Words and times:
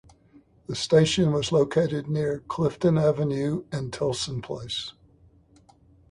The 0.65 0.73
station 0.75 1.31
was 1.31 1.51
located 1.51 2.07
near 2.09 2.39
Clifton 2.47 2.97
Avenue 2.97 3.65
and 3.71 3.93
Tilson 3.93 4.41
Place. 4.41 4.93